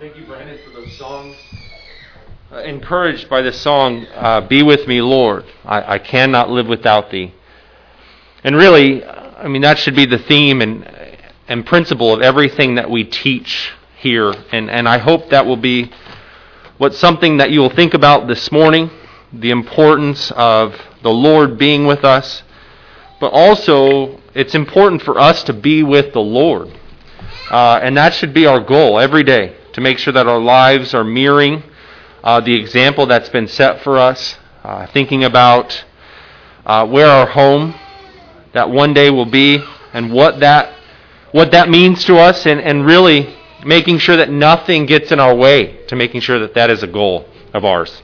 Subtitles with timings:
[0.00, 1.36] Thank you, Brandon, for those songs.
[2.50, 5.44] Uh, encouraged by the song, uh, Be With Me, Lord.
[5.64, 7.32] I, I cannot live without Thee.
[8.42, 10.84] And really, I mean, that should be the theme and,
[11.46, 14.34] and principle of everything that we teach here.
[14.50, 15.92] And, and I hope that will be
[16.76, 18.90] what something that you will think about this morning
[19.32, 20.74] the importance of
[21.04, 22.42] the Lord being with us.
[23.20, 26.68] But also, it's important for us to be with the Lord.
[27.48, 30.94] Uh, and that should be our goal every day to make sure that our lives
[30.94, 31.62] are mirroring
[32.22, 34.38] uh, the example that's been set for us.
[34.64, 35.84] Uh, thinking about
[36.64, 37.74] uh, where our home
[38.54, 40.74] that one day will be and what that
[41.32, 45.34] what that means to us and, and really making sure that nothing gets in our
[45.34, 48.02] way to making sure that that is a goal of ours.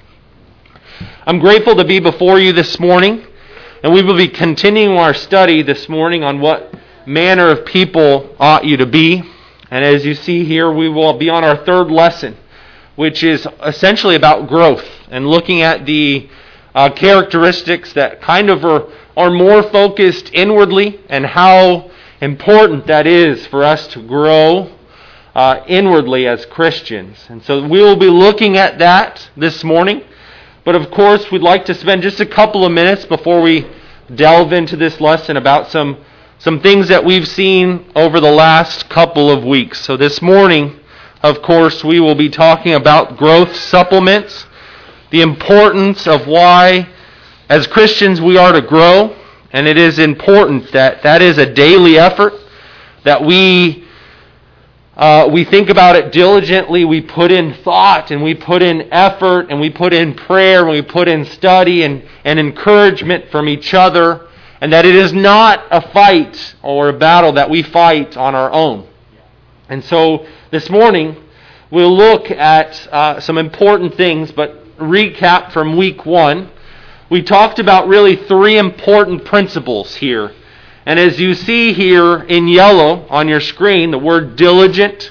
[1.24, 3.24] I'm grateful to be before you this morning,
[3.82, 6.74] and we will be continuing our study this morning on what
[7.07, 9.23] manner of people ought you to be.
[9.70, 12.37] And as you see here, we will be on our third lesson,
[12.97, 16.29] which is essentially about growth and looking at the
[16.74, 23.46] uh, characteristics that kind of are, are more focused inwardly and how important that is
[23.46, 24.73] for us to grow
[25.35, 27.26] uh, inwardly as Christians.
[27.29, 30.02] And so we will be looking at that this morning.
[30.65, 33.66] But of course, we'd like to spend just a couple of minutes before we
[34.15, 36.04] delve into this lesson about some
[36.41, 39.79] some things that we've seen over the last couple of weeks.
[39.83, 40.80] So this morning,
[41.23, 44.47] of course, we will be talking about growth supplements,
[45.10, 46.88] the importance of why,
[47.51, 49.15] as Christians, we are to grow,
[49.52, 52.32] and it is important that that is a daily effort,
[53.04, 53.87] that we
[54.97, 56.87] uh, we think about it diligently.
[56.87, 60.71] We put in thought and we put in effort and we put in prayer and
[60.71, 64.28] we put in study and, and encouragement from each other
[64.61, 68.53] and that it is not a fight or a battle that we fight on our
[68.53, 68.87] own.
[69.69, 71.16] And so this morning,
[71.71, 76.50] we'll look at uh, some important things, but recap from week one.
[77.09, 80.32] We talked about really three important principles here.
[80.87, 85.10] And as you see here in yellow on your screen, the word diligent,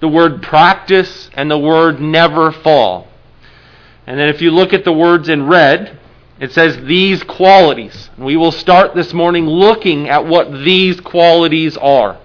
[0.00, 3.08] the word practice, and the word never fall.
[4.06, 5.98] And then if you look at the words in red,
[6.40, 8.10] it says these qualities.
[8.18, 12.18] We will start this morning looking at what these qualities are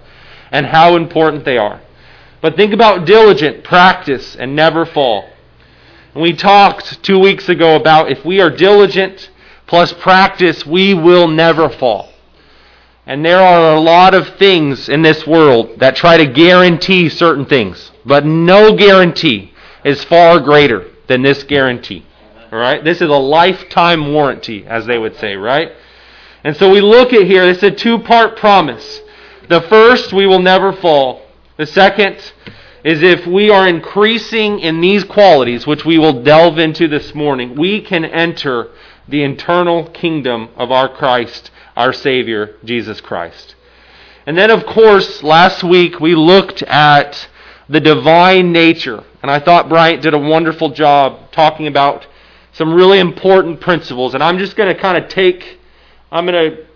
[0.50, 1.80] and how important they are.
[2.40, 5.28] But think about diligent, practice, and never fall.
[6.14, 9.30] And we talked two weeks ago about if we are diligent
[9.66, 12.08] plus practice, we will never fall.
[13.06, 17.44] And there are a lot of things in this world that try to guarantee certain
[17.44, 19.52] things, but no guarantee
[19.84, 22.04] is far greater than this guarantee.
[22.52, 22.82] All right?
[22.82, 25.72] This is a lifetime warranty, as they would say, right?
[26.42, 29.00] And so we look at here, it's a two part promise.
[29.48, 31.22] The first, we will never fall.
[31.56, 32.32] The second
[32.82, 37.56] is if we are increasing in these qualities, which we will delve into this morning,
[37.56, 38.70] we can enter
[39.06, 43.54] the eternal kingdom of our Christ, our Savior, Jesus Christ.
[44.26, 47.28] And then, of course, last week we looked at
[47.68, 49.04] the divine nature.
[49.22, 52.06] And I thought Bryant did a wonderful job talking about
[52.52, 54.14] some really important principles.
[54.14, 55.58] And I'm just going to kind of take,
[56.10, 56.66] I'm going to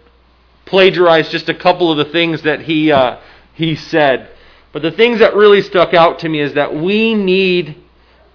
[0.66, 3.18] plagiarize just a couple of the things that he, uh,
[3.54, 4.30] he said.
[4.72, 7.76] But the things that really stuck out to me is that we need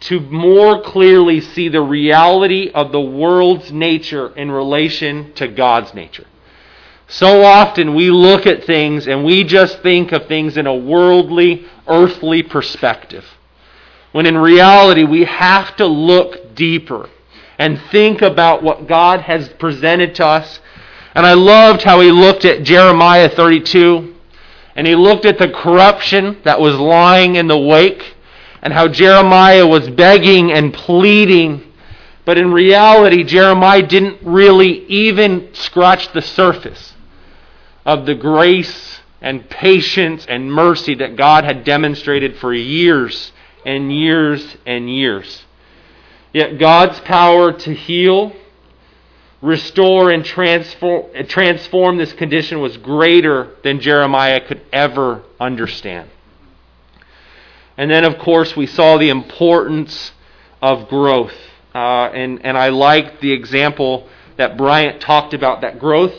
[0.01, 6.25] to more clearly see the reality of the world's nature in relation to God's nature.
[7.07, 11.65] So often we look at things and we just think of things in a worldly,
[11.87, 13.25] earthly perspective.
[14.11, 17.09] When in reality, we have to look deeper
[17.59, 20.59] and think about what God has presented to us.
[21.13, 24.15] And I loved how he looked at Jeremiah 32
[24.75, 28.15] and he looked at the corruption that was lying in the wake
[28.61, 31.73] and how Jeremiah was begging and pleading.
[32.23, 36.93] But in reality, Jeremiah didn't really even scratch the surface
[37.85, 43.33] of the grace and patience and mercy that God had demonstrated for years
[43.65, 45.43] and years and years.
[46.33, 48.33] Yet God's power to heal,
[49.41, 56.09] restore, and transform, transform this condition was greater than Jeremiah could ever understand.
[57.77, 60.11] And then, of course, we saw the importance
[60.61, 61.35] of growth.
[61.73, 66.13] Uh, and, and I like the example that Bryant talked about that growth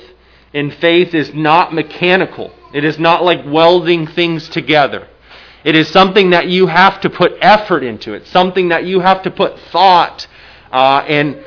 [0.53, 5.07] in faith is not mechanical, it is not like welding things together.
[5.63, 8.15] It is something that you have to put effort into.
[8.15, 10.27] It's something that you have to put thought
[10.73, 11.43] uh, and,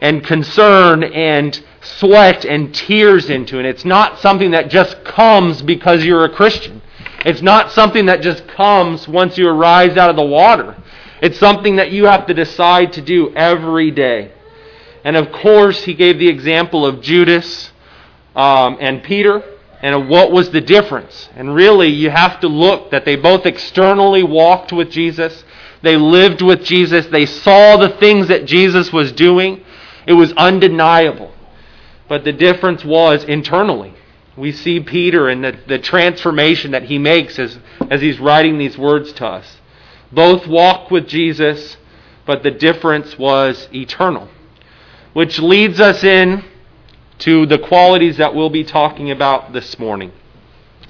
[0.00, 3.58] and concern and sweat and tears into.
[3.58, 6.80] And it's not something that just comes because you're a Christian.
[7.26, 10.76] It's not something that just comes once you arise out of the water.
[11.20, 14.32] It's something that you have to decide to do every day.
[15.04, 17.72] And of course, he gave the example of Judas
[18.34, 19.42] um, and Peter
[19.80, 21.28] and what was the difference.
[21.36, 25.44] And really, you have to look that they both externally walked with Jesus,
[25.82, 29.64] they lived with Jesus, they saw the things that Jesus was doing.
[30.06, 31.32] It was undeniable.
[32.08, 33.94] But the difference was internally.
[34.36, 37.58] We see Peter and the, the transformation that he makes as,
[37.90, 39.56] as he's writing these words to us.
[40.10, 41.76] Both walked with Jesus,
[42.24, 44.28] but the difference was eternal.
[45.12, 46.44] Which leads us in
[47.18, 50.12] to the qualities that we'll be talking about this morning.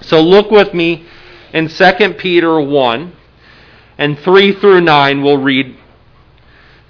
[0.01, 1.07] So look with me
[1.53, 3.13] in 2 Peter 1
[3.97, 5.67] and 3 through 9 we'll read.
[5.67, 5.77] It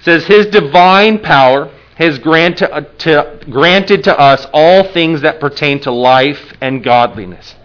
[0.01, 5.81] says his divine power has granted uh, to, granted to us all things that pertain
[5.81, 7.57] to life and godliness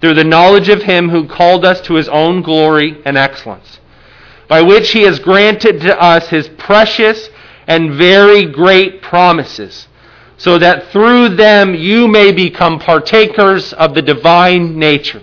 [0.00, 3.80] through the knowledge of him who called us to his own glory and excellence
[4.48, 7.28] by which he has granted to us his precious
[7.66, 9.88] and very great promises
[10.40, 15.22] so that through them you may become partakers of the divine nature.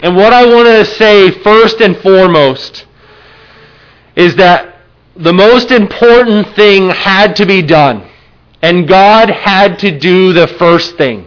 [0.00, 2.84] And what I want to say first and foremost
[4.16, 4.74] is that
[5.14, 8.10] the most important thing had to be done.
[8.60, 11.24] And God had to do the first thing.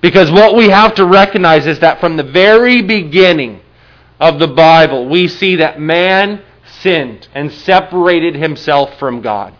[0.00, 3.60] Because what we have to recognize is that from the very beginning
[4.18, 6.42] of the Bible, we see that man
[6.80, 9.54] sinned and separated himself from God.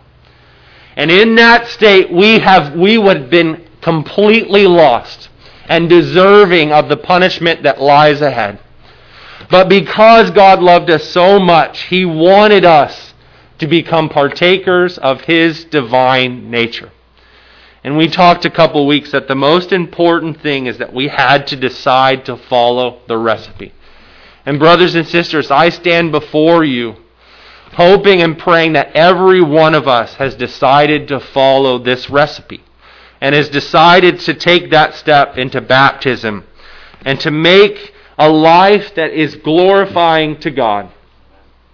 [0.99, 5.29] And in that state, we, have, we would have been completely lost
[5.69, 8.59] and deserving of the punishment that lies ahead.
[9.49, 13.13] But because God loved us so much, He wanted us
[13.59, 16.91] to become partakers of His divine nature.
[17.81, 21.47] And we talked a couple weeks that the most important thing is that we had
[21.47, 23.71] to decide to follow the recipe.
[24.45, 26.97] And, brothers and sisters, I stand before you
[27.73, 32.63] hoping and praying that every one of us has decided to follow this recipe
[33.21, 36.45] and has decided to take that step into baptism
[37.05, 40.91] and to make a life that is glorifying to God.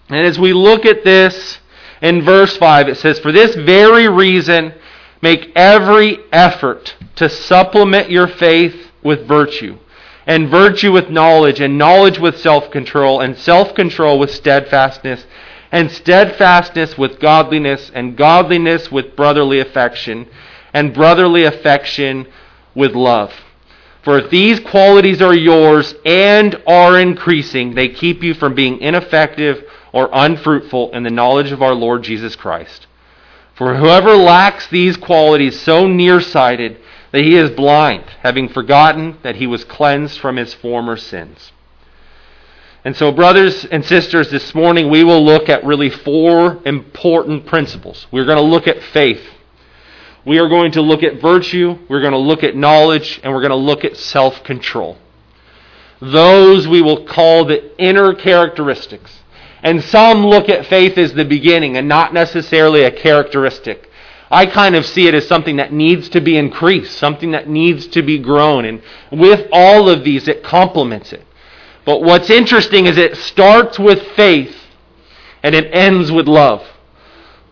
[0.10, 1.60] And as we look at this
[2.02, 4.74] in verse 5, it says, For this very reason,
[5.22, 9.78] make every effort to supplement your faith with virtue,
[10.28, 15.26] and virtue with knowledge, and knowledge with self control, and self control with steadfastness
[15.76, 20.26] and steadfastness with godliness, and godliness with brotherly affection,
[20.74, 22.26] and brotherly affection
[22.74, 23.34] with love.
[24.02, 29.70] For if these qualities are yours and are increasing, they keep you from being ineffective
[29.92, 32.88] or unfruitful in the knowledge of our Lord Jesus Christ.
[33.56, 36.78] For whoever lacks these qualities so nearsighted
[37.12, 41.52] that he is blind, having forgotten that he was cleansed from his former sins.
[42.86, 48.06] And so, brothers and sisters, this morning we will look at really four important principles.
[48.12, 49.26] We're going to look at faith.
[50.24, 51.80] We are going to look at virtue.
[51.90, 53.20] We're going to look at knowledge.
[53.24, 55.00] And we're going to look at self control.
[56.00, 59.20] Those we will call the inner characteristics.
[59.64, 63.90] And some look at faith as the beginning and not necessarily a characteristic.
[64.30, 67.88] I kind of see it as something that needs to be increased, something that needs
[67.88, 68.66] to be grown.
[68.66, 71.25] And with all of these, it complements it.
[71.86, 74.56] But what's interesting is it starts with faith
[75.44, 76.68] and it ends with love.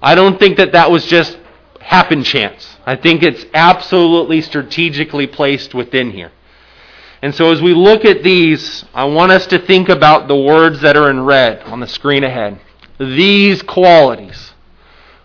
[0.01, 1.37] I don't think that that was just
[1.79, 2.77] happen chance.
[2.85, 6.31] I think it's absolutely strategically placed within here.
[7.21, 10.81] And so as we look at these, I want us to think about the words
[10.81, 12.59] that are in red on the screen ahead.
[12.99, 14.53] These qualities.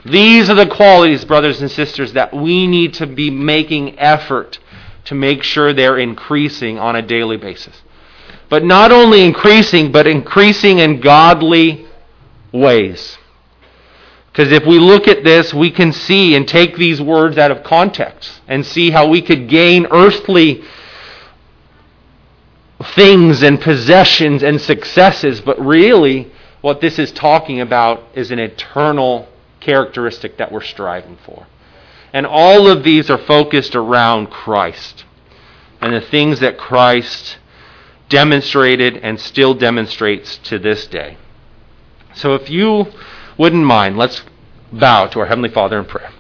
[0.04, 4.58] These are the qualities, brothers and sisters, that we need to be making effort
[5.06, 7.82] to make sure they're increasing on a daily basis
[8.48, 11.86] but not only increasing, but increasing in godly
[12.52, 13.18] ways.
[14.32, 17.64] Because if we look at this, we can see and take these words out of
[17.64, 20.62] context and see how we could gain earthly
[22.94, 29.28] things and possessions and successes, but really, what this is talking about is an eternal
[29.60, 31.46] characteristic that we're striving for.
[32.12, 35.04] And all of these are focused around Christ
[35.80, 37.37] and the things that Christ
[38.08, 41.16] demonstrated and still demonstrates to this day.
[42.14, 42.86] So if you
[43.36, 44.22] wouldn't mind, let's
[44.72, 46.10] bow to our Heavenly Father in prayer.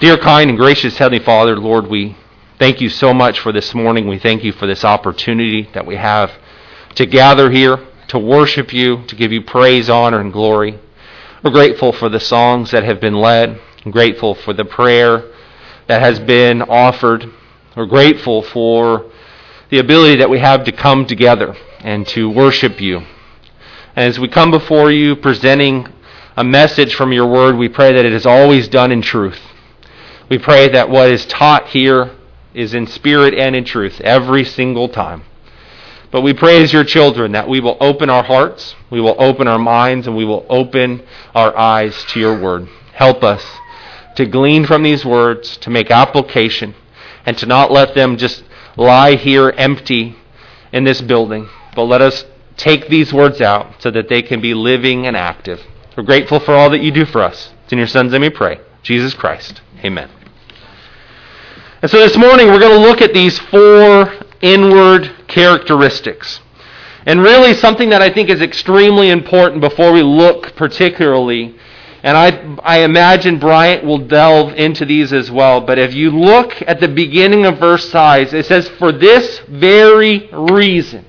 [0.00, 2.16] Dear, kind, and gracious Heavenly Father, Lord, we
[2.58, 4.08] thank you so much for this morning.
[4.08, 6.32] We thank you for this opportunity that we have
[6.94, 10.78] to gather here, to worship you, to give you praise, honor, and glory.
[11.42, 13.60] We're grateful for the songs that have been led.
[13.84, 15.30] I'm grateful for the prayer
[15.86, 17.30] that has been offered.
[17.76, 19.10] We're grateful for
[19.70, 22.98] the ability that we have to come together and to worship you.
[22.98, 25.88] And as we come before you presenting
[26.36, 29.40] a message from your word, we pray that it is always done in truth.
[30.30, 32.14] We pray that what is taught here
[32.54, 35.24] is in spirit and in truth every single time.
[36.10, 39.46] But we pray as your children that we will open our hearts, we will open
[39.46, 41.02] our minds, and we will open
[41.34, 42.68] our eyes to your word.
[42.94, 43.44] Help us
[44.16, 46.74] to glean from these words, to make application,
[47.26, 48.42] and to not let them just
[48.78, 50.16] lie here empty
[50.72, 52.24] in this building, but let us
[52.56, 55.60] take these words out so that they can be living and active.
[55.96, 57.52] We're grateful for all that you do for us.
[57.64, 58.60] It's in your Son's name we pray.
[58.82, 59.60] Jesus Christ.
[59.84, 60.08] Amen.
[61.82, 66.40] And so this morning we're going to look at these four inward characteristics.
[67.06, 71.56] And really something that I think is extremely important before we look particularly
[72.08, 75.60] and I, I imagine Bryant will delve into these as well.
[75.60, 80.30] But if you look at the beginning of verse 5, it says, For this very
[80.32, 81.04] reason,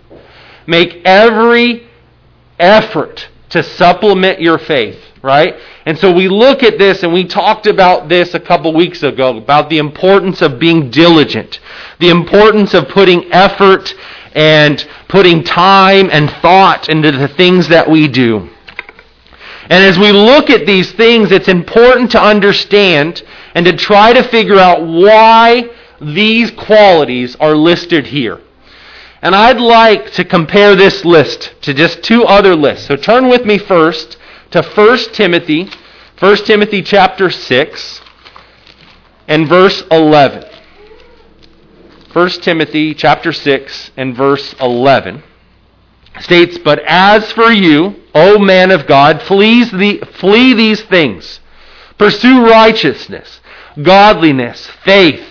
[0.68, 1.88] make every
[2.60, 5.56] effort to supplement your faith, right?
[5.86, 9.38] And so we look at this, and we talked about this a couple weeks ago
[9.38, 11.62] about the importance of being diligent,
[12.00, 13.96] the importance of putting effort
[14.34, 18.50] and putting time and thought into the things that we do.
[19.69, 23.21] And as we look at these things, it's important to understand
[23.53, 25.69] and to try to figure out why
[26.01, 28.41] these qualities are listed here.
[29.21, 32.88] And I'd like to compare this list to just two other lists.
[32.88, 34.17] So turn with me first
[34.51, 35.69] to 1 Timothy,
[36.17, 38.01] 1 Timothy chapter 6
[39.27, 40.45] and verse 11.
[42.11, 45.21] 1 Timothy chapter 6 and verse 11
[46.19, 51.39] states, But as for you, O man of God, flees the, flee these things.
[51.97, 53.41] Pursue righteousness,
[53.81, 55.25] godliness, faith,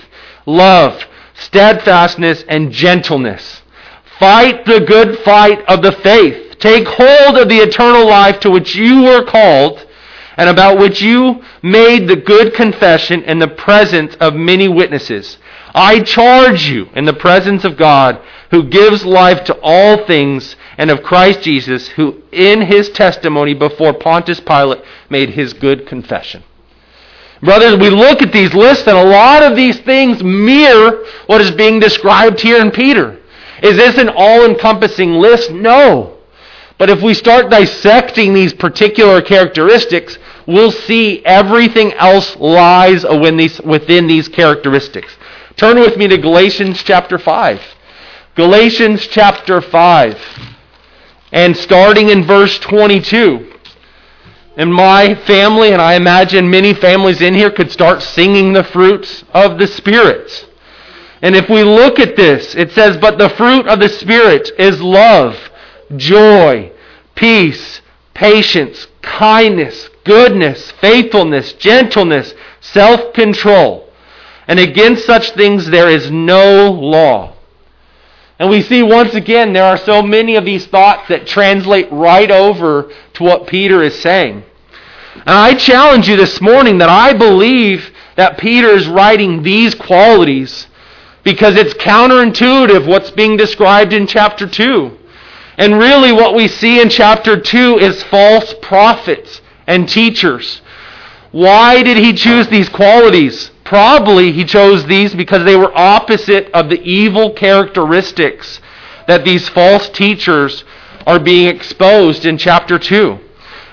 [0.46, 1.04] love,
[1.34, 3.62] steadfastness, and gentleness.
[4.18, 6.58] Fight the good fight of the faith.
[6.58, 9.86] Take hold of the eternal life to which you were called
[10.38, 15.36] and about which you made the good confession in the presence of many witnesses.
[15.74, 18.20] I charge you in the presence of God,
[18.52, 23.92] who gives life to all things, and of Christ Jesus, who in his testimony before
[23.92, 26.44] Pontius Pilate made his good confession.
[27.42, 31.50] Brothers, we look at these lists, and a lot of these things mirror what is
[31.50, 33.20] being described here in Peter.
[33.62, 35.50] Is this an all encompassing list?
[35.50, 36.18] No.
[36.78, 40.16] But if we start dissecting these particular characteristics,
[40.46, 45.16] we'll see everything else lies within these, characteristics.
[45.56, 47.60] Turn with me to Galatians chapter 5.
[48.36, 50.56] Galatians chapter 5.
[51.32, 53.52] And starting in verse 22.
[54.56, 59.22] and my family, and I imagine many families in here could start singing the fruits
[59.32, 60.48] of the Spirit.
[61.22, 64.80] And if we look at this, it says, But the fruit of the Spirit is
[64.80, 65.36] love,
[65.96, 66.72] joy,
[67.14, 67.82] peace,
[68.14, 73.88] patience, kindness, goodness, faithfulness, gentleness, self control.
[74.46, 77.34] And against such things there is no law.
[78.38, 82.30] And we see once again there are so many of these thoughts that translate right
[82.30, 84.44] over to what Peter is saying.
[85.14, 90.68] And I challenge you this morning that I believe that Peter is writing these qualities
[91.24, 94.96] because it's counterintuitive what's being described in chapter 2.
[95.56, 100.62] And really, what we see in chapter 2 is false prophets and teachers.
[101.32, 103.50] Why did he choose these qualities?
[103.68, 108.62] Probably he chose these because they were opposite of the evil characteristics
[109.06, 110.64] that these false teachers
[111.06, 113.18] are being exposed in chapter 2.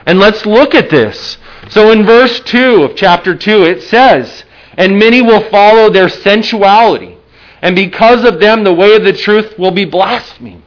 [0.06, 1.38] And let's look at this.
[1.70, 7.18] So in verse 2 of chapter 2, it says, And many will follow their sensuality,
[7.62, 10.62] and because of them the way of the truth will be blasphemed.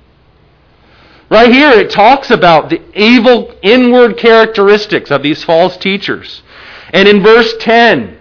[1.30, 6.40] Right here, it talks about the evil inward characteristics of these false teachers.
[6.94, 8.17] And in verse 10,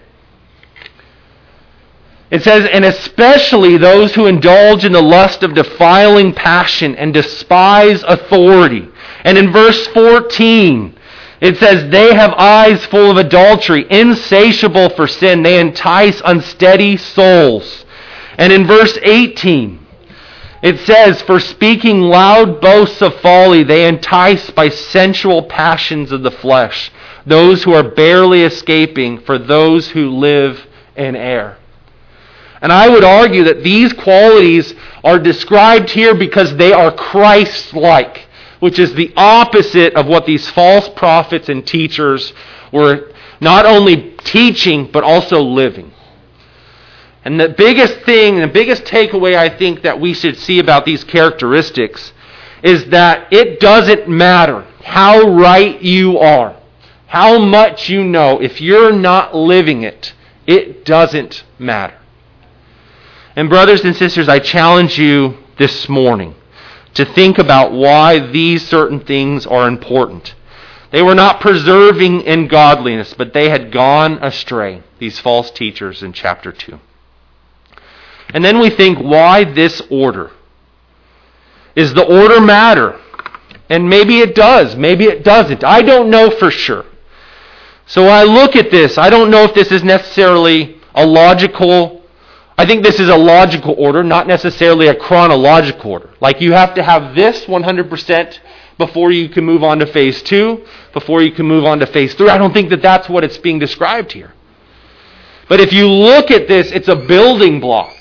[2.30, 8.04] it says, and especially those who indulge in the lust of defiling passion and despise
[8.04, 8.90] authority.
[9.24, 10.98] And in verse 14,
[11.40, 15.44] it says, they have eyes full of adultery, insatiable for sin.
[15.44, 17.86] They entice unsteady souls.
[18.38, 19.86] And in verse 18,
[20.64, 26.32] it says, For speaking loud boasts of folly, they entice by sensual passions of the
[26.32, 26.92] flesh
[27.28, 30.66] those who are barely escaping for those who live
[30.96, 31.58] in error.
[32.62, 34.74] And I would argue that these qualities
[35.04, 38.28] are described here because they are Christ like,
[38.60, 42.34] which is the opposite of what these false prophets and teachers
[42.72, 45.92] were not only teaching, but also living.
[47.24, 51.04] And the biggest thing, the biggest takeaway I think that we should see about these
[51.04, 52.14] characteristics
[52.64, 56.56] is that it doesn't matter how right you are,
[57.08, 60.14] how much you know, if you're not living it,
[60.48, 61.98] it doesn't matter.
[63.38, 66.34] And, brothers and sisters, I challenge you this morning
[66.96, 70.34] to think about why these certain things are important.
[70.90, 76.14] They were not preserving in godliness, but they had gone astray, these false teachers in
[76.14, 76.80] chapter 2.
[78.34, 80.32] And then we think, why this order?
[81.76, 83.00] Is the order matter?
[83.70, 85.64] And maybe it does, maybe it doesn't.
[85.64, 86.86] I don't know for sure.
[87.86, 91.97] So I look at this, I don't know if this is necessarily a logical
[92.58, 96.10] I think this is a logical order, not necessarily a chronological order.
[96.20, 98.40] Like you have to have this 100%
[98.80, 102.16] before you can move on to phase 2, before you can move on to phase
[102.16, 102.30] 3.
[102.30, 104.34] I don't think that that's what it's being described here.
[105.48, 107.96] But if you look at this, it's a building block.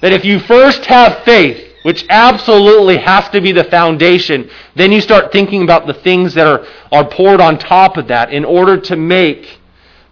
[0.00, 5.00] That if you first have faith, which absolutely has to be the foundation, then you
[5.00, 8.80] start thinking about the things that are, are poured on top of that in order
[8.80, 9.60] to make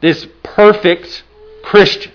[0.00, 1.25] this perfect
[1.64, 2.12] Christian.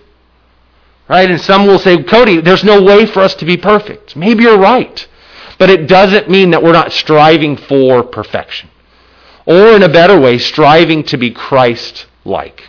[1.08, 1.30] Right?
[1.30, 4.16] And some will say, Cody, there's no way for us to be perfect.
[4.16, 5.08] Maybe you're right.
[5.58, 8.70] But it doesn't mean that we're not striving for perfection.
[9.46, 12.64] Or in a better way, striving to be Christ like.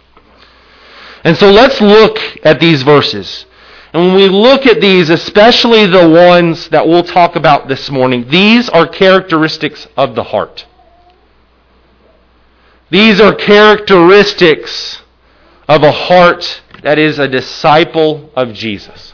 [1.25, 3.47] And so let's look at these verses.
[3.93, 8.29] And when we look at these, especially the ones that we'll talk about this morning,
[8.29, 10.67] these are characteristics of the heart.
[12.91, 15.03] These are characteristics
[15.67, 19.13] of a heart that is a disciple of Jesus.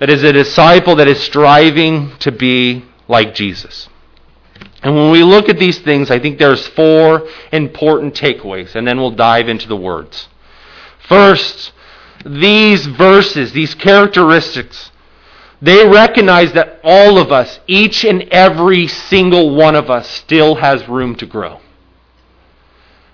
[0.00, 3.88] That is a disciple that is striving to be like Jesus.
[4.82, 8.98] And when we look at these things, I think there's four important takeaways, and then
[8.98, 10.26] we'll dive into the words.
[11.06, 11.70] First,
[12.26, 14.90] these verses, these characteristics,
[15.62, 20.88] they recognize that all of us, each and every single one of us, still has
[20.88, 21.60] room to grow.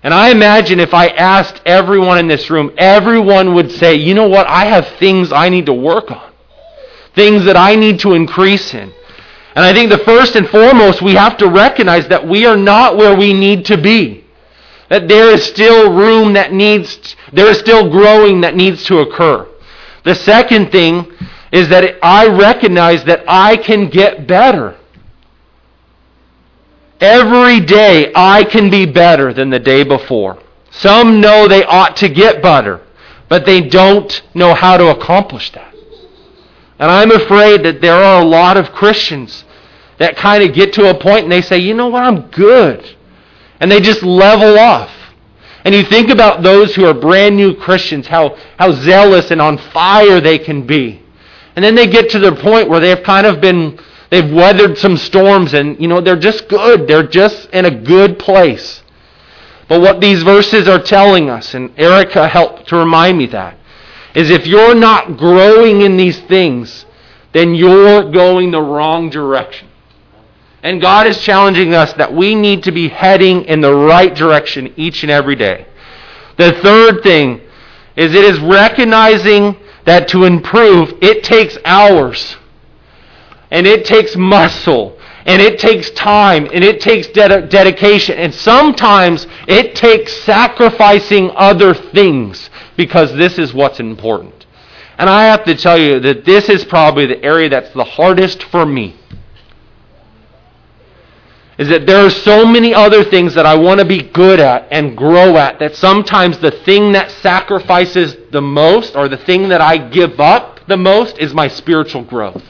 [0.05, 4.29] And I imagine if I asked everyone in this room, everyone would say, you know
[4.29, 6.31] what, I have things I need to work on,
[7.15, 8.93] things that I need to increase in.
[9.57, 12.99] And I think the first and foremost, we have to recognize that we are not
[12.99, 14.27] where we need to be.
[14.91, 19.49] That there is still room that needs, there is still growing that needs to occur.
[20.05, 21.11] The second thing
[21.51, 24.77] is that I recognize that I can get better.
[27.01, 30.39] Every day I can be better than the day before.
[30.71, 32.81] Some know they ought to get better,
[33.29, 35.75] but they don't know how to accomplish that.
[36.79, 39.45] And I'm afraid that there are a lot of Christians
[39.99, 42.97] that kind of get to a point and they say, you know what, I'm good.
[43.61, 44.91] And they just level off.
[45.65, 49.57] And you think about those who are brand new Christians, how, how zealous and on
[49.57, 51.03] fire they can be.
[51.57, 53.79] And then they get to the point where they've kind of been
[54.11, 56.87] They've weathered some storms and, you know, they're just good.
[56.87, 58.83] They're just in a good place.
[59.69, 63.57] But what these verses are telling us, and Erica helped to remind me that,
[64.15, 66.85] is if you're not growing in these things,
[67.33, 69.69] then you're going the wrong direction.
[70.63, 74.73] And God is challenging us that we need to be heading in the right direction
[74.77, 75.67] each and every day.
[76.39, 77.41] The third thing
[77.97, 82.37] is it is recognizing that to improve, it takes hours
[83.51, 89.27] and it takes muscle and it takes time and it takes ded- dedication and sometimes
[89.49, 94.47] it takes sacrificing other things because this is what's important.
[94.99, 98.45] And I have to tell you that this is probably the area that's the hardest
[98.45, 98.97] for me.
[101.57, 104.67] Is that there are so many other things that I want to be good at
[104.73, 109.61] and grow at that sometimes the thing that sacrifices the most or the thing that
[109.61, 112.43] I give up the most is my spiritual growth.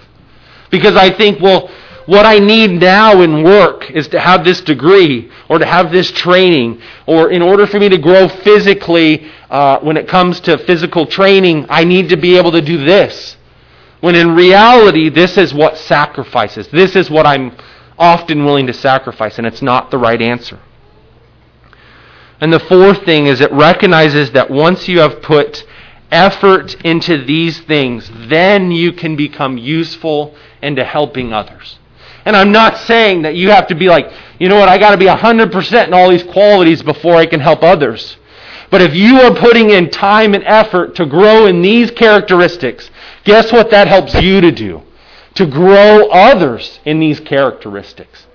[0.70, 1.70] Because I think, well,
[2.06, 6.10] what I need now in work is to have this degree or to have this
[6.10, 11.06] training, or in order for me to grow physically, uh, when it comes to physical
[11.06, 13.36] training, I need to be able to do this.
[14.00, 16.68] When in reality, this is what sacrifices.
[16.68, 17.56] This is what I'm
[17.98, 20.60] often willing to sacrifice, and it's not the right answer.
[22.40, 25.64] And the fourth thing is it recognizes that once you have put
[26.10, 31.78] effort into these things, then you can become useful into helping others.
[32.24, 34.92] And I'm not saying that you have to be like, you know what, I got
[34.92, 38.16] to be 100% in all these qualities before I can help others.
[38.70, 42.90] But if you are putting in time and effort to grow in these characteristics,
[43.24, 44.82] guess what that helps you to do?
[45.34, 48.26] To grow others in these characteristics.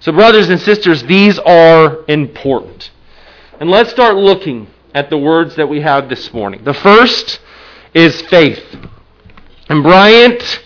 [0.00, 2.90] So, brothers and sisters, these are important.
[3.58, 6.62] And let's start looking at the words that we have this morning.
[6.62, 7.40] The first
[7.94, 8.62] is faith.
[9.68, 10.63] And Bryant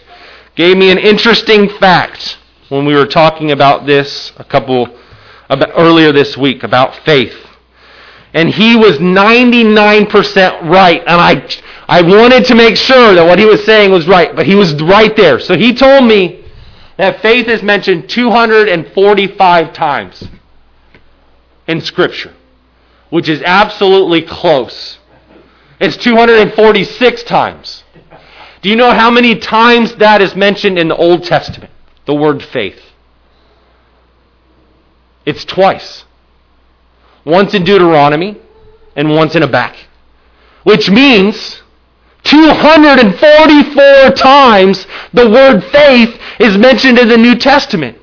[0.59, 2.37] gave me an interesting fact
[2.69, 4.89] when we were talking about this a couple
[5.49, 7.47] about earlier this week about faith.
[8.35, 11.01] And he was 99% right.
[11.01, 11.49] And I,
[11.87, 14.75] I wanted to make sure that what he was saying was right, but he was
[14.83, 15.39] right there.
[15.39, 16.45] So he told me
[16.97, 20.25] that faith is mentioned 245 times
[21.69, 22.35] in Scripture,
[23.11, 24.99] which is absolutely close.
[25.79, 27.85] It's 246 times.
[28.63, 31.73] Do you know how many times that is mentioned in the Old Testament?
[32.07, 32.81] The word faith.
[35.25, 36.05] It's twice.
[37.25, 38.41] Once in Deuteronomy
[38.97, 39.87] and once in Habakkuk.
[40.65, 41.63] Which means
[42.25, 47.99] 244 times the word faith is mentioned in the New Testament.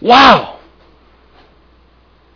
[0.00, 0.53] Wow.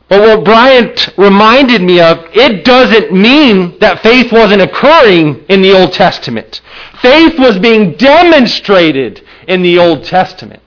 [0.08, 5.72] But what Bryant reminded me of, it doesn't mean that faith wasn't occurring in the
[5.72, 6.62] Old Testament.
[7.02, 10.62] Faith was being demonstrated in the Old Testament.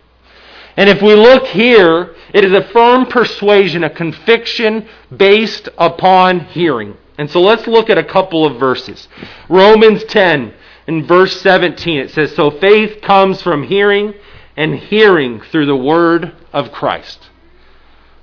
[0.77, 6.95] And if we look here, it is a firm persuasion, a conviction based upon hearing.
[7.17, 9.07] And so let's look at a couple of verses.
[9.49, 10.53] Romans 10
[10.87, 14.13] in verse 17 it says, So faith comes from hearing,
[14.55, 17.29] and hearing through the word of Christ.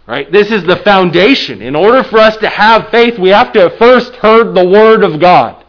[0.08, 0.32] Right?
[0.32, 1.60] This is the foundation.
[1.60, 5.04] In order for us to have faith, we have to have first heard the word
[5.04, 5.62] of God,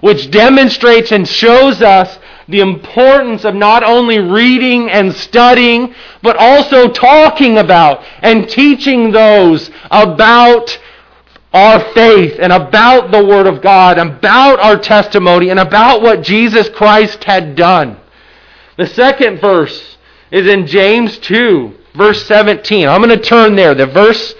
[0.00, 6.88] which demonstrates and shows us the importance of not only reading and studying, but also
[6.88, 10.78] talking about and teaching those about
[11.52, 16.68] our faith and about the Word of God, about our testimony, and about what Jesus
[16.68, 17.98] Christ had done.
[18.76, 19.96] The second verse
[20.30, 22.88] is in James 2, verse 17.
[22.88, 23.74] I'm going to turn there.
[23.74, 24.34] The verse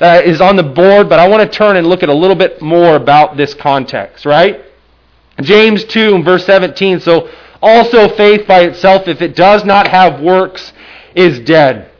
[0.00, 2.36] uh, is on the board, but I want to turn and look at a little
[2.36, 4.64] bit more about this context, right?
[5.40, 7.00] James 2, verse 17.
[7.00, 7.30] So,
[7.62, 10.72] also faith by itself, if it does not have works,
[11.14, 11.90] is dead.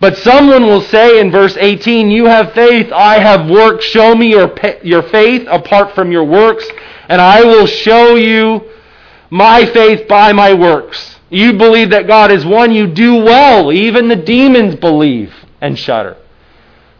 [0.00, 3.84] But someone will say in verse 18, You have faith, I have works.
[3.84, 6.66] Show me your, your faith apart from your works,
[7.08, 8.70] and I will show you
[9.28, 11.19] my faith by my works.
[11.30, 13.72] You believe that God is one, you do well.
[13.72, 16.16] Even the demons believe and shudder.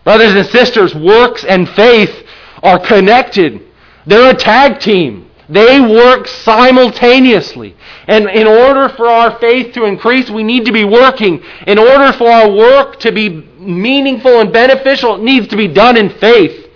[0.05, 2.27] Brothers and sisters, works and faith
[2.63, 3.63] are connected.
[4.07, 5.31] They're a tag team.
[5.49, 7.77] They work simultaneously.
[8.07, 11.43] And in order for our faith to increase, we need to be working.
[11.67, 15.97] In order for our work to be meaningful and beneficial, it needs to be done
[15.97, 16.69] in faith.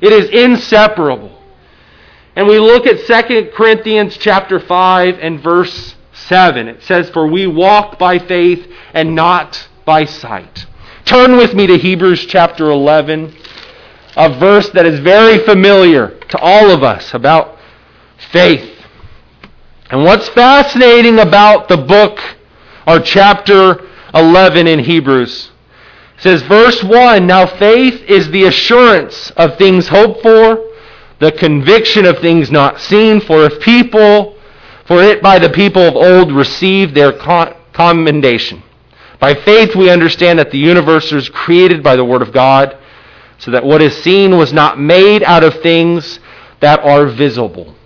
[0.00, 1.36] It is inseparable.
[2.36, 5.96] And we look at 2 Corinthians chapter 5 and verse
[6.30, 6.68] 7.
[6.68, 8.64] It says, For we walk by faith
[8.94, 10.64] and not by sight.
[11.04, 13.34] Turn with me to Hebrews chapter 11,
[14.16, 17.58] a verse that is very familiar to all of us about
[18.30, 18.78] faith.
[19.90, 22.20] And what's fascinating about the book
[22.86, 25.50] or chapter 11 in Hebrews
[26.18, 30.64] says, verse 1 Now faith is the assurance of things hoped for,
[31.18, 33.20] the conviction of things not seen.
[33.20, 34.36] For if people,
[34.90, 38.60] for it by the people of old received their commendation.
[39.20, 42.76] By faith we understand that the universe was created by the Word of God,
[43.38, 46.18] so that what is seen was not made out of things
[46.58, 47.76] that are visible.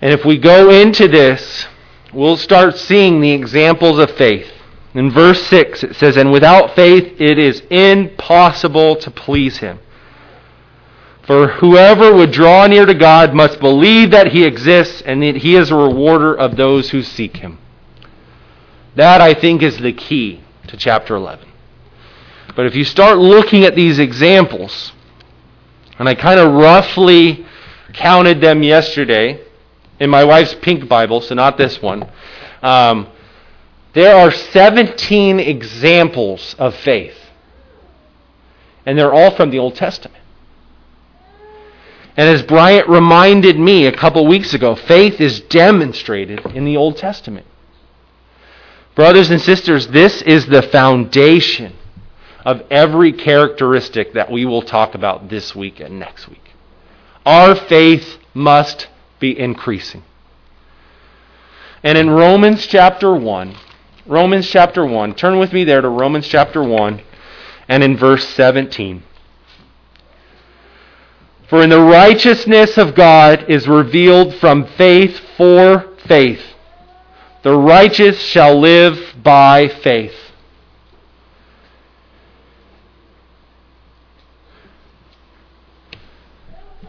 [0.00, 1.68] And if we go into this,
[2.12, 4.50] we'll start seeing the examples of faith.
[4.94, 9.78] In verse 6, it says, And without faith it is impossible to please him.
[11.26, 15.54] For whoever would draw near to God must believe that he exists and that he
[15.54, 17.58] is a rewarder of those who seek him.
[18.96, 21.48] That, I think, is the key to chapter 11.
[22.56, 24.92] But if you start looking at these examples,
[25.98, 27.46] and I kind of roughly
[27.92, 29.40] counted them yesterday,
[30.00, 32.10] in my wife's pink Bible, so not this one.
[32.62, 33.06] Um,
[33.94, 37.16] there are 17 examples of faith.
[38.84, 40.21] And they're all from the Old Testament.
[42.16, 46.96] And as Bryant reminded me a couple weeks ago, faith is demonstrated in the Old
[46.96, 47.46] Testament.
[48.94, 51.74] Brothers and sisters, this is the foundation
[52.44, 56.52] of every characteristic that we will talk about this week and next week.
[57.24, 60.02] Our faith must be increasing.
[61.82, 63.56] And in Romans chapter 1,
[64.06, 67.00] Romans chapter 1, turn with me there to Romans chapter 1
[67.68, 69.02] and in verse 17.
[71.52, 76.40] For in the righteousness of God is revealed from faith for faith.
[77.42, 80.14] The righteous shall live by faith.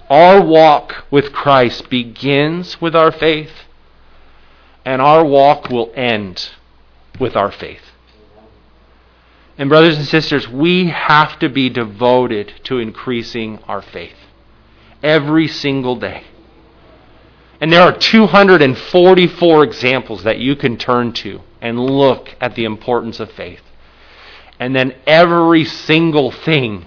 [0.10, 3.52] Our walk with Christ begins with our faith,
[4.86, 6.52] and our walk will end
[7.19, 7.84] with our faith.
[9.58, 14.15] And, brothers and sisters, we have to be devoted to increasing our faith
[15.04, 16.24] every single day.
[17.62, 23.20] And there are 244 examples that you can turn to and look at the importance
[23.20, 23.62] of faith.
[24.60, 26.86] And then every single thing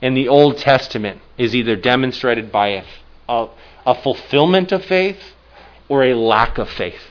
[0.00, 2.84] in the Old Testament is either demonstrated by a,
[3.28, 3.48] a,
[3.86, 5.32] a fulfillment of faith
[5.88, 7.02] or a lack of faith.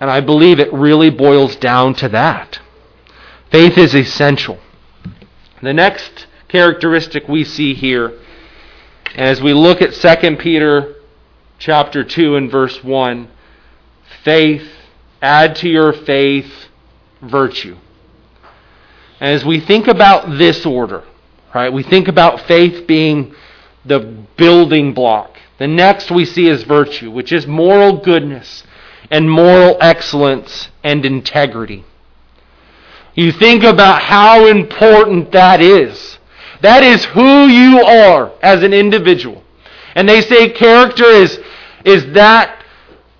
[0.00, 2.58] And I believe it really boils down to that.
[3.50, 4.58] Faith is essential.
[5.62, 8.18] The next characteristic we see here,
[9.14, 10.96] as we look at 2 Peter
[11.58, 13.28] chapter 2 and verse 1
[14.24, 14.68] faith,
[15.22, 16.50] add to your faith
[17.22, 17.76] virtue.
[19.20, 21.04] And as we think about this order,
[21.54, 23.34] right, we think about faith being
[23.84, 24.00] the
[24.36, 25.38] building block.
[25.58, 28.64] The next we see is virtue, which is moral goodness
[29.10, 31.84] and moral excellence and integrity.
[33.14, 36.18] You think about how important that is.
[36.64, 39.44] That is who you are as an individual.
[39.94, 41.38] And they say character is,
[41.84, 42.64] is that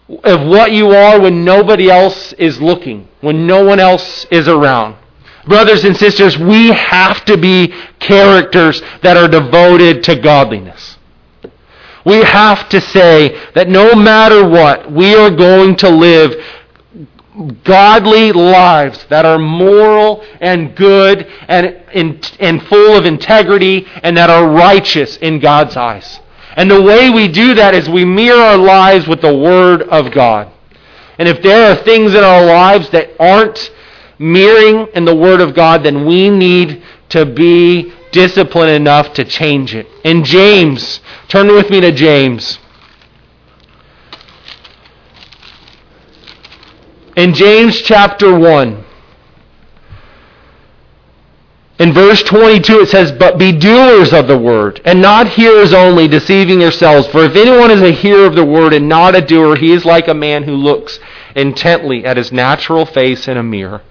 [0.08, 4.96] of what you are when nobody else is looking, when no one else is around.
[5.46, 10.96] Brothers and sisters, we have to be characters that are devoted to godliness.
[12.06, 16.34] We have to say that no matter what, we are going to live
[17.64, 21.82] godly lives that are moral and good and,
[22.38, 26.20] and full of integrity and that are righteous in God's eyes.
[26.56, 30.12] And the way we do that is we mirror our lives with the Word of
[30.12, 30.52] God.
[31.18, 33.70] And if there are things in our lives that aren't
[34.18, 39.74] mirroring in the Word of God, then we need to be disciplined enough to change
[39.74, 39.86] it.
[40.04, 42.58] In James, turn with me to James.
[47.16, 48.84] In James chapter 1,
[51.78, 56.06] in verse 22, it says, But be doers of the word, and not hearers only,
[56.06, 57.08] deceiving yourselves.
[57.08, 59.84] For if anyone is a hearer of the word and not a doer, he is
[59.84, 61.00] like a man who looks
[61.34, 63.82] intently at his natural face in a mirror.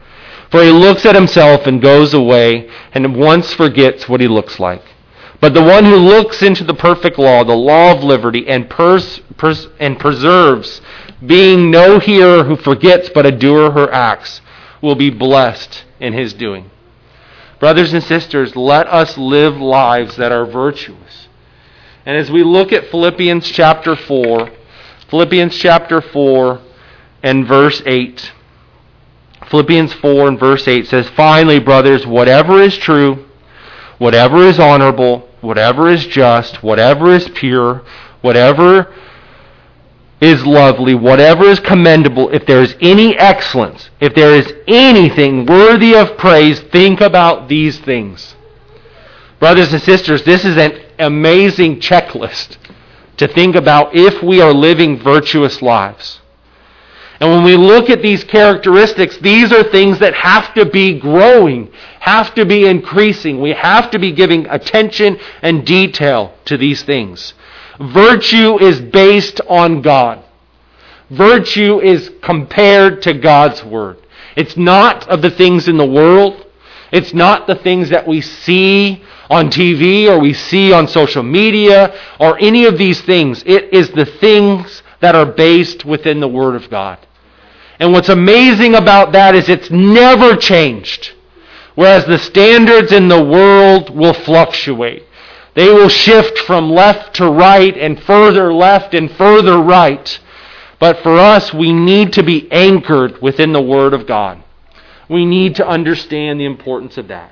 [0.50, 4.84] For he looks at himself and goes away, and once forgets what he looks like.
[5.44, 9.20] But the one who looks into the perfect law, the law of liberty, and, pers-
[9.36, 10.80] pers- and preserves,
[11.26, 14.40] being no hearer who forgets, but a doer who acts,
[14.82, 16.72] will be blessed in his doing.
[17.60, 21.28] Brothers and sisters, let us live lives that are virtuous.
[22.06, 24.50] And as we look at Philippians chapter 4,
[25.10, 26.62] Philippians chapter 4
[27.22, 28.32] and verse 8,
[29.50, 33.26] Philippians 4 and verse 8 says, Finally, brothers, whatever is true,
[33.98, 37.84] whatever is honorable, whatever is just, whatever is pure,
[38.22, 38.94] whatever
[40.22, 45.96] is lovely, whatever is commendable, if there is any excellence, if there is anything worthy
[45.96, 48.36] of praise, think about these things.
[49.40, 52.58] Brothers and sisters, this is an amazing checklist
[53.18, 56.22] to think about if we are living virtuous lives.
[57.20, 61.72] And when we look at these characteristics, these are things that have to be growing,
[62.04, 63.40] have to be increasing.
[63.40, 67.34] We have to be giving attention and detail to these things.
[67.80, 70.22] Virtue is based on God.
[71.10, 74.06] Virtue is compared to God's Word.
[74.36, 76.46] It's not of the things in the world.
[76.92, 81.98] It's not the things that we see on TV or we see on social media
[82.20, 83.44] or any of these things.
[83.46, 87.00] It is the things that are based within the Word of God.
[87.80, 91.14] And what's amazing about that is it's never changed.
[91.76, 95.04] Whereas the standards in the world will fluctuate.
[95.56, 100.20] They will shift from left to right and further left and further right.
[100.80, 104.44] But for us, we need to be anchored within the Word of God.
[105.10, 107.32] We need to understand the importance of that.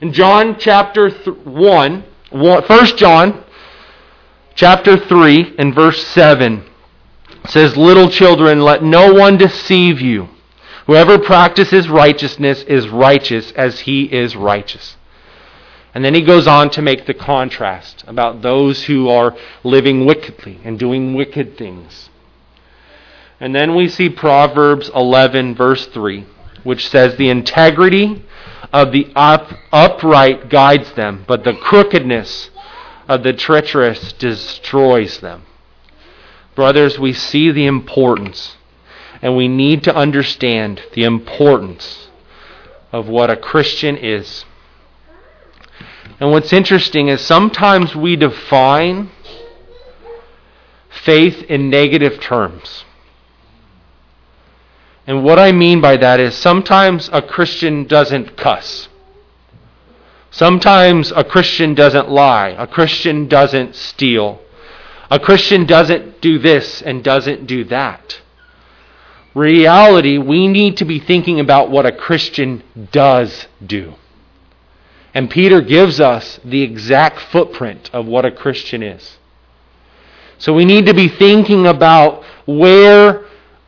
[0.00, 3.44] In John chapter 1, 1 John
[4.54, 6.64] chapter 3 and verse 7
[7.48, 10.28] says, Little children, let no one deceive you.
[10.88, 14.96] Whoever practices righteousness is righteous as he is righteous.
[15.94, 20.58] And then he goes on to make the contrast about those who are living wickedly
[20.64, 22.08] and doing wicked things.
[23.38, 26.24] And then we see Proverbs 11, verse 3,
[26.64, 28.24] which says, The integrity
[28.72, 32.48] of the up, upright guides them, but the crookedness
[33.06, 35.44] of the treacherous destroys them.
[36.54, 38.56] Brothers, we see the importance,
[39.20, 42.08] and we need to understand the importance
[42.92, 44.44] of what a Christian is.
[46.20, 49.10] And what's interesting is sometimes we define
[50.90, 52.84] faith in negative terms.
[55.06, 58.88] And what I mean by that is sometimes a Christian doesn't cuss.
[60.30, 62.48] Sometimes a Christian doesn't lie.
[62.48, 64.40] A Christian doesn't steal.
[65.10, 68.20] A Christian doesn't do this and doesn't do that.
[69.38, 73.94] Reality, we need to be thinking about what a Christian does do.
[75.14, 79.16] And Peter gives us the exact footprint of what a Christian is.
[80.38, 83.26] So we need to be thinking about where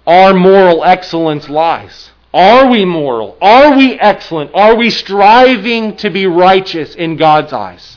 [0.08, 2.10] our moral excellence lies.
[2.34, 3.38] Are we moral?
[3.40, 4.50] Are we excellent?
[4.54, 7.96] Are we striving to be righteous in God's eyes?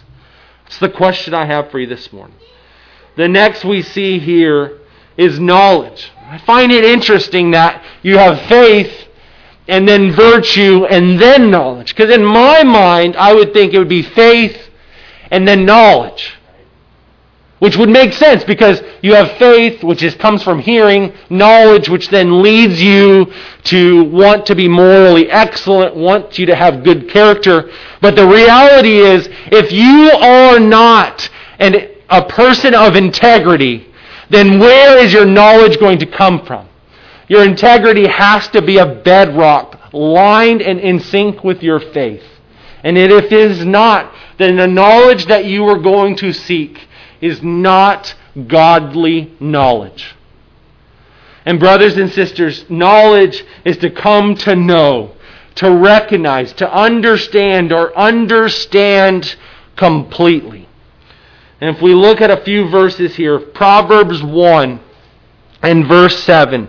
[0.67, 2.37] It's the question I have for you this morning.
[3.15, 4.79] The next we see here
[5.17, 6.11] is knowledge.
[6.33, 8.91] I find it interesting that you have faith
[9.67, 11.95] and then virtue and then knowledge.
[11.95, 14.57] Because in my mind, I would think it would be faith
[15.29, 16.33] and then knowledge.
[17.59, 22.09] Which would make sense because you have faith, which is, comes from hearing, knowledge, which
[22.09, 23.31] then leads you
[23.65, 27.69] to want to be morally excellent, want you to have good character.
[28.01, 33.92] But the reality is, if you are not an, a person of integrity,
[34.33, 36.67] then where is your knowledge going to come from?
[37.27, 42.23] Your integrity has to be a bedrock, lined and in sync with your faith.
[42.83, 46.87] And if it is not, then the knowledge that you are going to seek
[47.21, 48.13] is not
[48.47, 50.15] godly knowledge.
[51.45, 55.13] And, brothers and sisters, knowledge is to come to know,
[55.55, 59.35] to recognize, to understand, or understand
[59.75, 60.62] completely.
[61.63, 64.81] And if we look at a few verses here, Proverbs 1
[65.61, 66.67] and verse 7,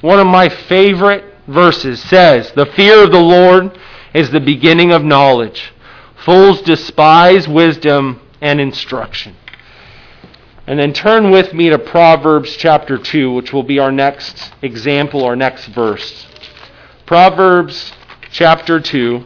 [0.00, 3.78] one of my favorite verses says, The fear of the Lord
[4.14, 5.74] is the beginning of knowledge.
[6.24, 9.36] Fools despise wisdom and instruction.
[10.66, 15.22] And then turn with me to Proverbs chapter 2, which will be our next example,
[15.22, 16.26] our next verse.
[17.04, 17.92] Proverbs
[18.30, 19.22] chapter 2.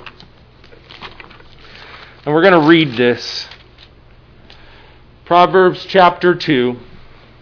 [2.26, 3.46] And we're going to read this.
[5.24, 6.76] Proverbs chapter 2,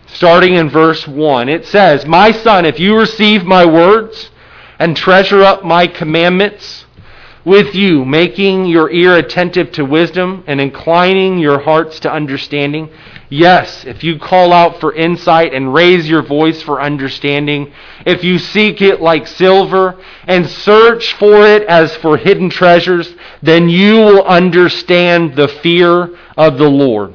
[0.07, 1.49] starting in verse 1.
[1.49, 4.31] It says, My son, if you receive my words
[4.79, 6.85] and treasure up my commandments
[7.45, 12.89] with you, making your ear attentive to wisdom and inclining your hearts to understanding,
[13.29, 17.73] Yes, if you call out for insight and raise your voice for understanding,
[18.07, 23.69] if you seek it like silver and search for it as for hidden treasures, then
[23.69, 27.15] you will understand the fear of the Lord.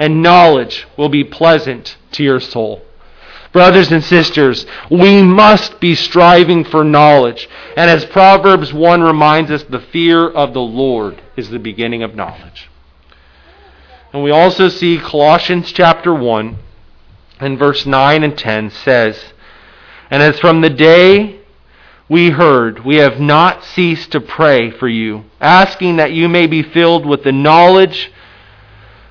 [0.00, 2.82] and knowledge will be pleasant to your soul.
[3.52, 7.48] Brothers and sisters, we must be striving for knowledge.
[7.76, 12.14] And as Proverbs 1 reminds us, the fear of the Lord is the beginning of
[12.14, 12.70] knowledge.
[14.12, 16.56] And we also see Colossians chapter 1
[17.38, 19.22] and verse 9 and 10 says,
[20.08, 21.40] And as from the day
[22.08, 26.62] we heard, we have not ceased to pray for you, asking that you may be
[26.62, 28.10] filled with the knowledge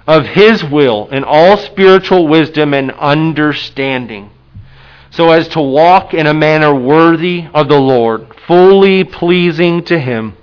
[0.09, 4.31] of His will in all spiritual wisdom and understanding,
[5.11, 10.35] so as to walk in a manner worthy of the Lord, fully pleasing to Him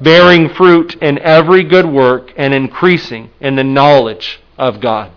[0.00, 5.12] bearing fruit in every good work and increasing in the knowledge of God.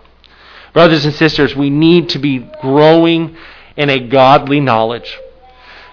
[0.72, 3.36] Brothers and sisters, we need to be growing
[3.76, 5.18] in a godly knowledge.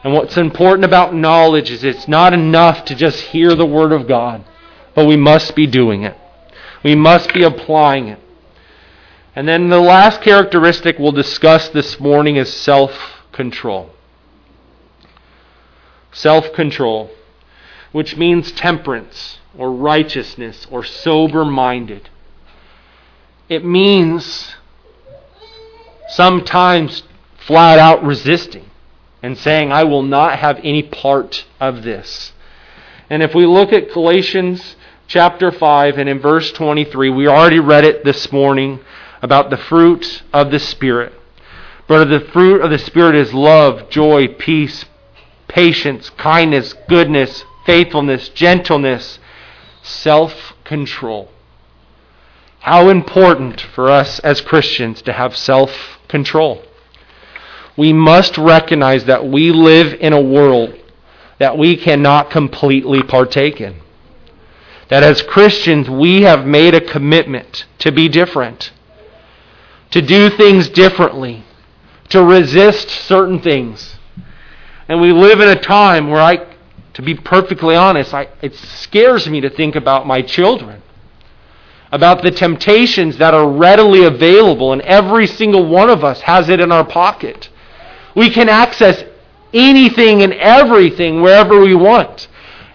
[0.04, 4.08] And what's important about knowledge is it's not enough to just hear the Word of
[4.08, 4.44] God,
[4.96, 6.18] but we must be doing it.
[6.84, 8.20] We must be applying it.
[9.36, 13.92] And then the last characteristic we'll discuss this morning is self control.
[16.12, 17.12] Self control
[17.92, 22.10] which means temperance or righteousness or sober minded.
[23.50, 24.56] It means
[26.10, 27.04] sometimes
[27.46, 28.70] flat out resisting
[29.22, 32.32] and saying, I will not have any part of this.
[33.10, 34.78] And if we look at Galatians
[35.12, 38.80] chapter 5 and in verse 23, we already read it this morning
[39.22, 41.12] about the fruit of the Spirit.
[41.86, 44.86] But the fruit of the Spirit is love, joy, peace,
[45.50, 49.20] patience, kindness, goodness, faithfulness, gentleness,
[49.84, 51.30] self control.
[52.62, 56.64] how important for us as Christians to have self control.
[57.76, 60.74] We must recognize that we live in a world
[61.38, 63.82] that we cannot completely partake in.
[64.92, 68.72] That as Christians, we have made a commitment to be different,
[69.90, 71.44] to do things differently,
[72.10, 73.96] to resist certain things.
[74.88, 76.46] And we live in a time where I,
[76.94, 80.84] to be perfectly honest, I, it scares me to think about my children
[81.92, 86.60] about the temptations that are readily available, and every single one of us has it
[86.60, 87.50] in our pocket.
[88.16, 89.04] We can access
[89.54, 92.30] anything and everything wherever we want.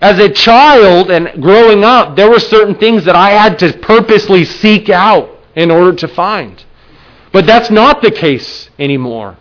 [0.07, 4.44] As a child and growing up, there were certain things that I had to purposely
[4.44, 6.62] seek out in order to find.
[7.32, 9.36] But that's not the case anymore.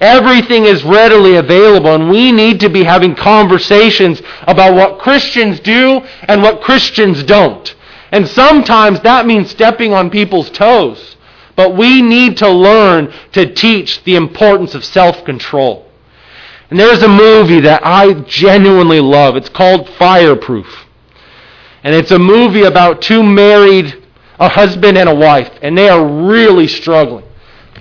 [0.00, 6.00] Everything is readily available, and we need to be having conversations about what Christians do
[6.26, 7.72] and what Christians don't.
[8.10, 11.14] And sometimes that means stepping on people's toes.
[11.54, 15.89] But we need to learn to teach the importance of self control.
[16.70, 19.36] And there's a movie that I genuinely love.
[19.36, 20.86] It's called Fireproof.
[21.82, 24.06] And it's a movie about two married,
[24.38, 27.24] a husband and a wife, and they are really struggling.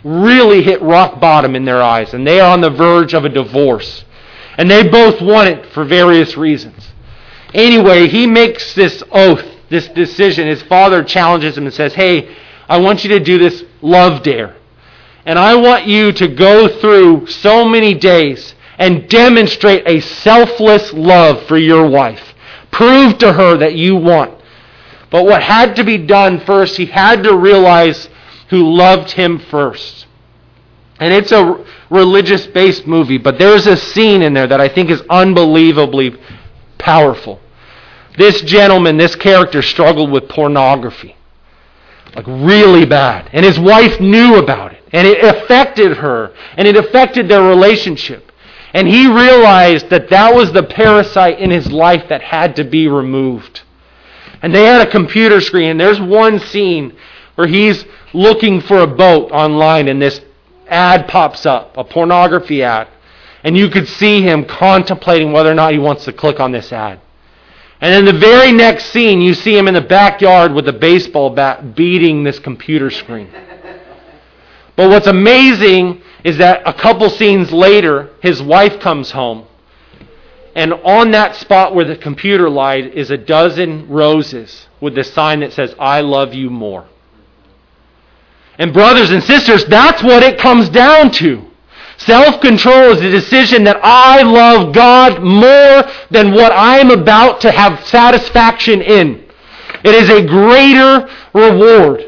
[0.04, 3.30] Really hit rock bottom in their eyes, and they are on the verge of a
[3.30, 4.06] divorce.
[4.58, 6.92] And they both want it for various reasons.
[7.54, 12.36] Anyway, he makes this oath this decision, his father challenges him and says, Hey,
[12.68, 14.56] I want you to do this love dare.
[15.26, 21.44] And I want you to go through so many days and demonstrate a selfless love
[21.44, 22.34] for your wife.
[22.72, 24.42] Prove to her that you want.
[25.12, 28.10] But what had to be done first, he had to realize
[28.50, 30.08] who loved him first.
[31.00, 34.90] And it's a religious based movie, but there's a scene in there that I think
[34.90, 36.16] is unbelievably
[36.78, 37.40] powerful.
[38.18, 41.16] This gentleman, this character, struggled with pornography.
[42.16, 43.30] Like, really bad.
[43.34, 44.84] And his wife knew about it.
[44.92, 46.34] And it affected her.
[46.58, 48.29] And it affected their relationship.
[48.74, 52.88] And he realized that that was the parasite in his life that had to be
[52.88, 53.62] removed.
[54.42, 55.72] And they had a computer screen.
[55.72, 56.96] And there's one scene
[57.36, 60.22] where he's looking for a boat online, and this
[60.68, 62.88] ad pops up a pornography ad.
[63.44, 66.72] And you could see him contemplating whether or not he wants to click on this
[66.72, 67.00] ad.
[67.82, 71.30] And in the very next scene, you see him in the backyard with a baseball
[71.30, 73.30] bat beating this computer screen.
[74.76, 79.46] But what's amazing is that a couple scenes later, his wife comes home.
[80.56, 85.40] And on that spot where the computer lied is a dozen roses with the sign
[85.42, 86.88] that says, I love you more.
[88.58, 91.46] And, brothers and sisters, that's what it comes down to.
[91.98, 97.42] Self control is the decision that I love God more than what I am about
[97.42, 99.26] to have satisfaction in.
[99.84, 102.06] It is a greater reward.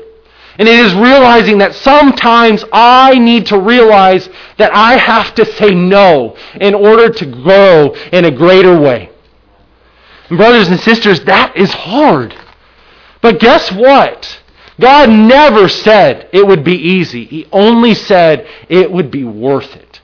[0.58, 5.72] And it is realizing that sometimes I need to realize that I have to say
[5.72, 9.10] no in order to grow in a greater way.
[10.30, 12.36] And brothers and sisters, that is hard.
[13.22, 14.40] But guess what?
[14.80, 17.26] God never said it would be easy.
[17.26, 20.02] He only said it would be worth it.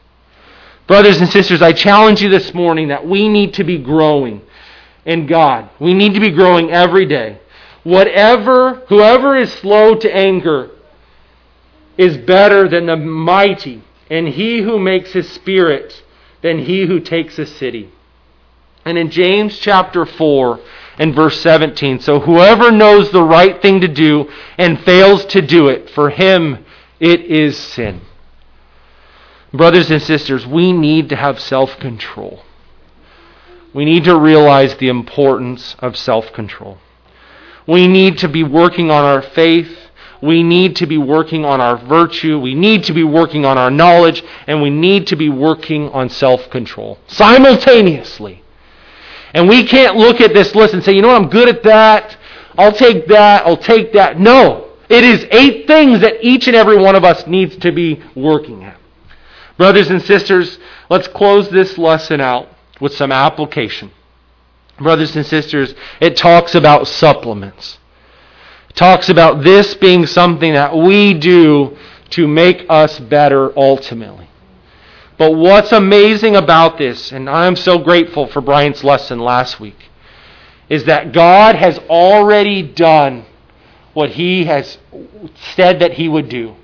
[0.85, 4.41] Brothers and sisters, I challenge you this morning that we need to be growing
[5.05, 5.69] in God.
[5.79, 7.39] We need to be growing every day.
[7.87, 10.71] Whatever, whoever is slow to anger
[11.97, 16.03] is better than the mighty, and he who makes his spirit
[16.41, 17.89] than he who takes a city.
[18.83, 20.59] And in James chapter 4,
[20.99, 22.01] and verse 17.
[22.01, 26.65] So whoever knows the right thing to do and fails to do it, for him
[26.99, 28.01] it is sin.
[29.53, 32.43] Brothers and sisters, we need to have self control.
[33.73, 36.79] We need to realize the importance of self control.
[37.67, 39.77] We need to be working on our faith.
[40.21, 42.39] We need to be working on our virtue.
[42.39, 44.23] We need to be working on our knowledge.
[44.47, 48.43] And we need to be working on self control simultaneously.
[49.33, 51.61] And we can't look at this list and say, you know what, I'm good at
[51.63, 52.17] that.
[52.57, 53.45] I'll take that.
[53.45, 54.19] I'll take that.
[54.19, 54.69] No.
[54.89, 58.63] It is eight things that each and every one of us needs to be working
[58.63, 58.79] at.
[59.57, 60.59] Brothers and sisters,
[60.89, 62.47] let's close this lesson out
[62.79, 63.91] with some application.
[64.79, 67.79] Brothers and sisters, it talks about supplements.
[68.69, 71.77] It talks about this being something that we do
[72.11, 74.29] to make us better ultimately.
[75.17, 79.89] But what's amazing about this, and I'm so grateful for Brian's lesson last week,
[80.69, 83.25] is that God has already done
[83.93, 84.77] what He has
[85.55, 86.55] said that He would do.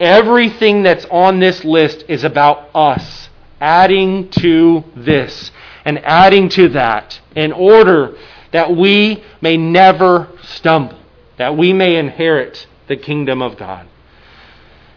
[0.00, 3.28] Everything that's on this list is about us
[3.60, 5.50] adding to this
[5.86, 8.18] and adding to that in order
[8.52, 10.98] that we may never stumble.
[11.38, 13.86] that we may inherit the kingdom of God.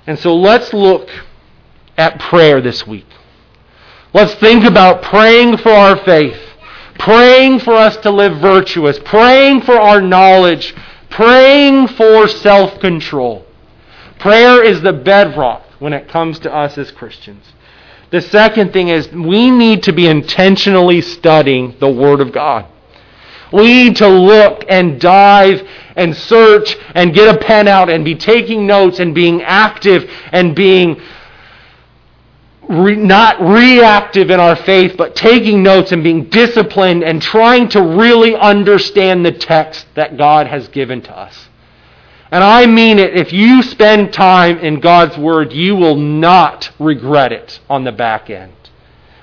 [0.08, 1.10] And so let's look
[1.98, 3.06] at prayer this week.
[4.14, 6.40] Let's think about praying for our faith,
[6.98, 10.74] praying for us to live virtuous, praying for our knowledge,
[11.10, 13.46] praying for self control.
[14.18, 17.44] Prayer is the bedrock when it comes to us as Christians.
[18.12, 22.66] The second thing is we need to be intentionally studying the Word of God.
[23.52, 28.16] We need to look and dive and search and get a pen out and be
[28.16, 31.02] taking notes and being active and being
[32.68, 37.82] re, not reactive in our faith, but taking notes and being disciplined and trying to
[37.82, 41.48] really understand the text that God has given to us.
[42.32, 43.16] And I mean it.
[43.16, 48.30] If you spend time in God's Word, you will not regret it on the back
[48.30, 48.54] end.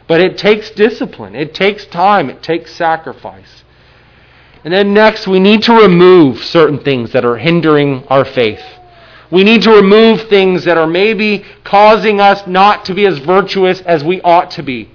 [0.08, 3.64] But it takes discipline, it takes time, it takes sacrifice.
[4.64, 8.62] And then next, we need to remove certain things that are hindering our faith.
[9.30, 13.80] We need to remove things that are maybe causing us not to be as virtuous
[13.82, 14.90] as we ought to be.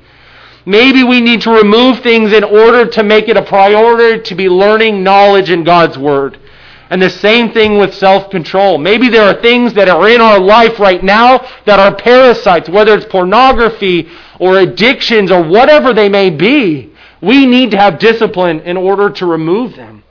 [0.65, 4.47] Maybe we need to remove things in order to make it a priority to be
[4.47, 6.37] learning knowledge in God's Word.
[6.91, 8.77] And the same thing with self control.
[8.77, 12.93] Maybe there are things that are in our life right now that are parasites, whether
[12.93, 14.09] it's pornography
[14.41, 16.93] or addictions or whatever they may be.
[17.21, 20.03] We need to have discipline in order to remove them.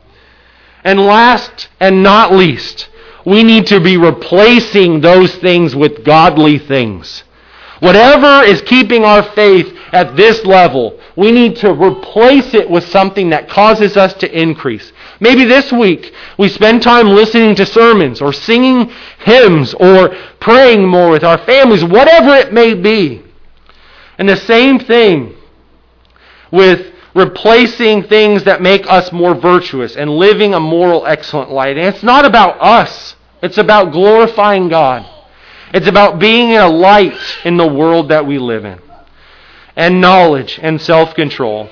[0.82, 2.88] And last and not least,
[3.26, 7.24] we need to be replacing those things with godly things.
[7.80, 13.30] Whatever is keeping our faith at this level, we need to replace it with something
[13.30, 14.92] that causes us to increase.
[15.18, 21.10] Maybe this week we spend time listening to sermons or singing hymns or praying more
[21.10, 23.22] with our families, whatever it may be.
[24.18, 25.34] And the same thing
[26.52, 31.76] with replacing things that make us more virtuous and living a moral, excellent life.
[31.76, 35.06] And it's not about us, it's about glorifying God.
[35.72, 38.80] It's about being a light in the world that we live in,
[39.76, 41.68] and knowledge and self control.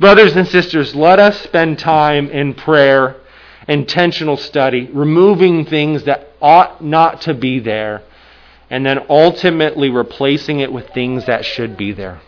[0.00, 3.16] Brothers and sisters, let us spend time in prayer,
[3.68, 8.02] intentional study, removing things that ought not to be there,
[8.68, 12.20] and then ultimately replacing it with things that should be there.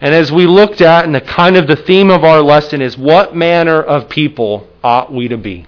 [0.00, 2.98] And as we looked at, and the kind of the theme of our lesson is
[2.98, 5.66] what manner of people ought we to be?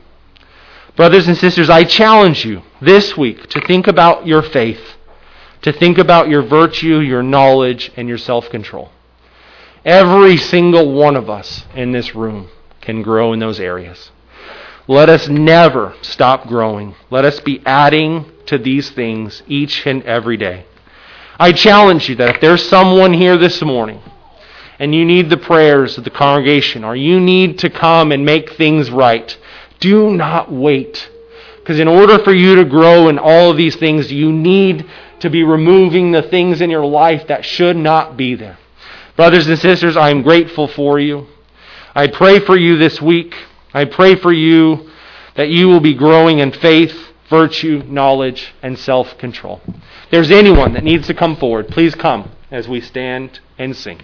[1.01, 4.99] Brothers and sisters, I challenge you this week to think about your faith,
[5.63, 8.91] to think about your virtue, your knowledge, and your self control.
[9.83, 12.51] Every single one of us in this room
[12.83, 14.11] can grow in those areas.
[14.89, 16.95] Let us never stop growing.
[17.09, 20.67] Let us be adding to these things each and every day.
[21.39, 24.03] I challenge you that if there's someone here this morning
[24.79, 28.53] and you need the prayers of the congregation or you need to come and make
[28.53, 29.35] things right,
[29.81, 31.09] do not wait.
[31.59, 34.89] Because in order for you to grow in all of these things, you need
[35.21, 38.59] to be removing the things in your life that should not be there.
[39.17, 41.27] Brothers and sisters, I am grateful for you.
[41.95, 43.35] I pray for you this week.
[43.75, 44.91] I pray for you
[45.37, 46.95] that you will be growing in faith,
[47.29, 49.61] virtue, knowledge, and self control.
[49.67, 54.01] If there's anyone that needs to come forward, please come as we stand and sing.